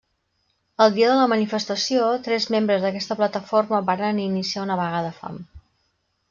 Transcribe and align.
El 0.85 0.93
dia 0.93 1.09
de 1.11 1.17
la 1.19 1.27
manifestació, 1.33 2.07
tres 2.29 2.47
membres 2.55 2.87
d'aquesta 2.87 3.19
plataforma 3.21 3.83
varen 3.91 4.23
iniciar 4.25 4.65
una 4.65 4.79
vaga 4.81 5.05
de 5.11 5.15
fam. 5.21 5.39